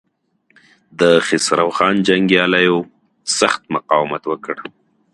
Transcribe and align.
د 0.99 1.01
خسرو 1.25 1.69
خان 1.77 1.95
جنګياليو 2.07 2.77
سخت 3.39 3.61
مقاومت 3.75 4.23
وکړ. 4.27 4.55